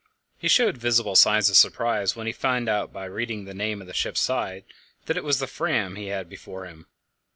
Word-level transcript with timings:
He 0.39 0.47
showed 0.47 0.77
visible 0.79 1.15
signs 1.15 1.47
of 1.51 1.55
surprise 1.55 2.15
when 2.15 2.25
he 2.25 2.33
found 2.33 2.67
out, 2.67 2.91
by 2.91 3.05
reading 3.05 3.45
the 3.45 3.53
name 3.53 3.81
on 3.81 3.87
the 3.87 3.93
ship's 3.93 4.19
side, 4.19 4.63
that 5.05 5.15
it 5.15 5.23
was 5.23 5.37
the 5.37 5.45
Fram 5.45 5.95
he 5.95 6.07
had 6.07 6.27
before 6.27 6.65
him. 6.65 6.87